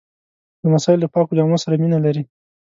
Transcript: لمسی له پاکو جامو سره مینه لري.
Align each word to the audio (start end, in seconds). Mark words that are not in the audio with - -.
لمسی 0.65 0.95
له 0.99 1.07
پاکو 1.13 1.37
جامو 1.37 1.57
سره 1.63 1.79
مینه 1.81 1.99
لري. 2.05 2.23